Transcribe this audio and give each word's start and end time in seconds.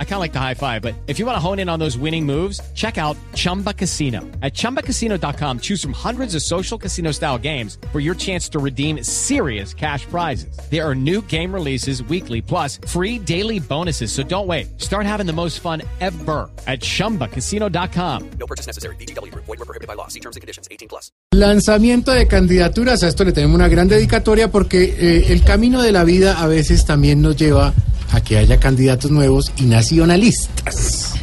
I 0.00 0.04
kind 0.04 0.14
of 0.14 0.20
like 0.20 0.32
the 0.32 0.40
high 0.40 0.54
five, 0.54 0.82
but 0.82 0.94
if 1.06 1.20
you 1.20 1.26
want 1.26 1.36
to 1.36 1.40
hone 1.40 1.60
in 1.60 1.68
on 1.68 1.78
those 1.78 1.96
winning 1.96 2.26
moves, 2.26 2.60
check 2.74 2.98
out 2.98 3.16
Chumba 3.34 3.72
Casino. 3.72 4.22
At 4.42 4.54
chumbacasino.com, 4.54 5.60
choose 5.60 5.80
from 5.80 5.92
hundreds 5.92 6.34
of 6.34 6.42
social 6.42 6.76
casino 6.76 7.12
style 7.12 7.38
games 7.38 7.78
for 7.92 8.00
your 8.00 8.16
chance 8.16 8.48
to 8.48 8.58
redeem 8.58 9.04
serious 9.04 9.72
cash 9.72 10.04
prizes. 10.06 10.58
There 10.68 10.84
are 10.84 10.96
new 10.96 11.22
game 11.28 11.54
releases 11.54 12.02
weekly, 12.02 12.42
plus 12.42 12.80
free 12.88 13.20
daily 13.20 13.60
bonuses. 13.60 14.10
So 14.10 14.24
don't 14.24 14.48
wait. 14.48 14.80
Start 14.80 15.06
having 15.06 15.26
the 15.26 15.32
most 15.32 15.60
fun 15.60 15.82
ever 16.00 16.50
at 16.66 16.80
chumbacasino.com. 16.80 18.30
No 18.40 18.46
purchase 18.48 18.66
necessary. 18.66 18.96
BGW. 18.96 19.32
Void 19.32 19.46
were 19.46 19.56
prohibited 19.58 19.86
by 19.86 19.94
law. 19.94 20.08
See 20.08 20.20
terms 20.20 20.34
and 20.34 20.40
conditions. 20.40 20.66
18 20.72 20.88
plus. 20.88 21.12
Lanzamiento 21.32 22.12
de 22.12 22.26
candidaturas, 22.26 23.02
a 23.02 23.08
esto 23.08 23.22
le 23.22 23.32
tenemos 23.32 23.54
una 23.54 23.68
gran 23.68 23.86
dedicatoria 23.86 24.50
porque 24.50 24.84
eh, 24.84 25.32
el 25.32 25.44
camino 25.44 25.82
de 25.82 25.92
la 25.92 26.02
vida 26.02 26.40
a 26.40 26.46
veces 26.46 26.84
también 26.84 27.20
nos 27.20 27.36
lleva 27.36 27.74
a 28.10 28.20
que 28.20 28.38
haya 28.38 28.58
candidatos 28.58 29.10
nuevos 29.10 29.52
y 29.56 29.64
nacionalistas. 29.64 31.14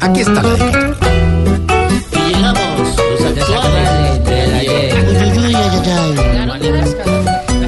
Aquí 0.00 0.20
está. 0.20 0.42
la 0.42 0.54
dedicatoria. 0.54 1.20
Y 2.12 2.34
llegamos, 2.34 2.96
los 3.10 3.20
actuales 3.20 4.24
del 4.24 4.54
ayer. 4.54 4.90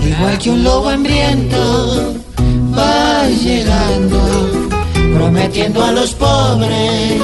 Igual 0.06 0.38
que 0.38 0.50
un 0.50 0.64
lobo 0.64 0.88
hambriento 0.88 2.14
va 2.76 3.28
llegando, 3.28 4.50
prometiendo 5.14 5.84
a 5.84 5.92
los 5.92 6.14
pobres 6.14 7.22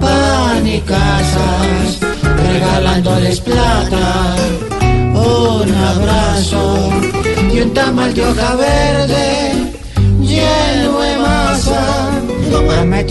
pan 0.00 0.66
y 0.66 0.80
casas, 0.80 1.98
regalándoles 2.22 3.40
plata, 3.40 4.36
un 5.14 5.74
abrazo 5.74 6.90
y 7.52 7.60
un 7.60 7.74
tamal 7.74 8.14
de 8.14 8.24
hoja 8.24 8.54
verde 8.54 9.55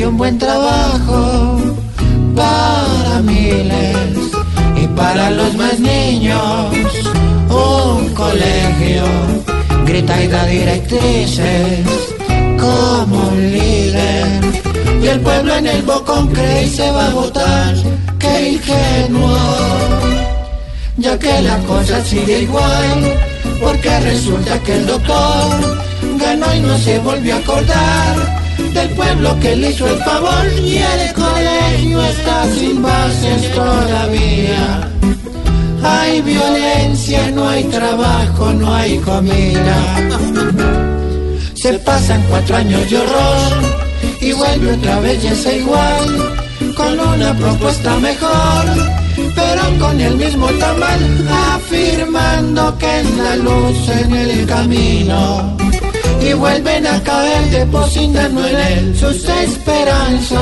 Un 0.04 0.18
buen 0.18 0.38
trabajo 0.38 1.58
para 2.36 3.22
miles 3.22 3.98
y 4.82 4.88
para 4.90 5.32
los 5.32 5.56
más 5.56 5.80
niños. 5.80 6.74
Un 7.50 8.14
colegio 8.14 9.04
grita 9.86 10.24
y 10.24 10.28
da 10.28 10.46
directrices 10.46 11.80
como 12.60 13.30
un 13.30 13.52
líder. 13.52 14.42
Y 15.02 15.08
el 15.08 15.20
pueblo 15.22 15.56
en 15.56 15.68
el 15.68 15.82
bocón 15.82 16.28
cree 16.28 16.66
y 16.66 16.70
se 16.70 16.92
va 16.92 17.08
a 17.08 17.10
votar. 17.10 17.76
Qué 18.20 18.50
ingenuo 18.52 19.38
ya 20.98 21.20
que 21.20 21.42
la 21.42 21.58
cosa 21.60 22.04
sigue 22.06 22.44
igual 22.44 23.20
porque 23.62 24.00
resulta 24.00 24.60
que 24.60 24.76
el 24.76 24.86
doctor 24.86 25.78
ganó 26.20 26.56
y 26.56 26.60
no 26.62 26.78
se 26.78 27.00
volvió 27.00 27.36
a 27.36 27.40
acordar 27.40 28.45
del 28.58 28.90
pueblo 28.90 29.40
que 29.40 29.56
le 29.56 29.72
hizo 29.72 29.88
el 29.88 29.98
favor 30.04 30.46
y 30.62 30.78
el 30.78 31.14
colegio 31.14 32.04
está 32.04 32.46
sin 32.54 32.82
bases 32.82 33.54
todavía. 33.54 34.90
Hay 35.84 36.22
violencia, 36.22 37.32
no 37.32 37.48
hay 37.48 37.64
trabajo, 37.66 38.54
no 38.54 38.74
hay 38.74 38.98
comida. 39.00 39.78
Se 41.54 41.74
pasan 41.80 42.24
cuatro 42.30 42.58
años 42.58 42.90
de 42.90 42.98
horror 42.98 43.86
y 44.22 44.32
vuelve 44.34 44.74
otra 44.74 45.00
es 45.12 45.46
igual, 45.46 46.34
con 46.76 47.00
una 47.00 47.34
propuesta 47.36 47.98
mejor, 47.98 48.66
pero 49.36 49.80
con 49.80 50.00
el 50.00 50.16
mismo 50.16 50.48
tamal, 50.48 51.28
afirmando 51.54 52.78
que 52.78 53.00
es 53.02 53.18
la 53.18 53.36
luz 53.38 53.90
en 53.90 54.14
el 54.16 54.46
camino. 54.46 55.65
Y 56.28 56.34
vuelven 56.34 56.88
a 56.88 57.04
caer 57.04 57.52
depositando 57.52 58.48
en 58.48 58.56
él 58.56 58.98
sus 58.98 59.30
esperanzas. 59.30 60.40